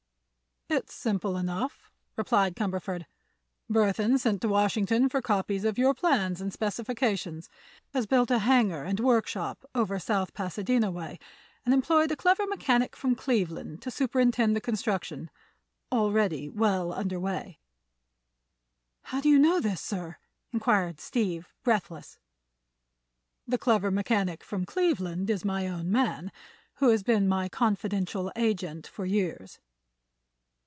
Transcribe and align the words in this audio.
"It's 0.73 0.93
simple 0.93 1.35
enough," 1.35 1.91
replied 2.15 2.55
Cumberford. 2.55 3.05
"Burthon 3.69 4.17
sent 4.17 4.39
to 4.41 4.47
Washington 4.47 5.09
for 5.09 5.21
copies 5.21 5.65
of 5.65 5.77
your 5.77 5.93
plans 5.93 6.39
and 6.39 6.53
specifications, 6.53 7.49
has 7.93 8.07
built 8.07 8.31
a 8.31 8.39
hangar 8.39 8.85
and 8.85 8.97
workshop 9.01 9.65
over 9.75 9.99
South 9.99 10.33
Pasadena 10.33 10.89
way, 10.89 11.19
and 11.65 11.73
employed 11.73 12.09
a 12.09 12.15
clever 12.15 12.47
mechanic 12.47 12.95
from 12.95 13.15
Cleveland 13.15 13.81
to 13.81 13.91
superintend 13.91 14.55
the 14.55 14.61
construction—already 14.61 16.47
well 16.47 16.93
under 16.93 17.19
way." 17.19 17.59
"How 19.03 19.19
do 19.19 19.27
you 19.27 19.39
know 19.39 19.59
this, 19.59 19.81
sir?" 19.81 20.15
inquired 20.53 21.01
Steve, 21.01 21.53
breathless. 21.63 22.17
"The 23.45 23.57
clever 23.57 23.91
mechanic 23.91 24.41
from 24.41 24.63
Cleveland 24.65 25.29
is 25.29 25.43
my 25.43 25.67
own 25.67 25.91
man, 25.91 26.31
who 26.75 26.87
has 26.91 27.03
been 27.03 27.27
my 27.27 27.49
confidential 27.49 28.31
agent 28.37 28.87
for 28.87 29.05
years." 29.05 29.59